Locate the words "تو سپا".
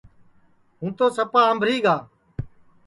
0.97-1.41